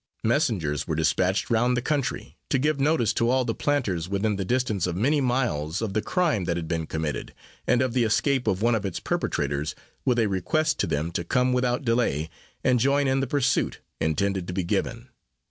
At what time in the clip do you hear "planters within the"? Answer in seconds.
3.53-4.43